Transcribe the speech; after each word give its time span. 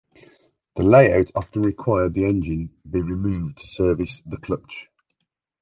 The 0.77 0.81
layout 0.81 1.31
often 1.35 1.61
required 1.61 2.15
the 2.15 2.25
engine 2.25 2.71
be 2.89 2.99
removed 3.03 3.59
to 3.59 3.67
service 3.67 4.23
the 4.25 4.37
clutch. 4.37 4.87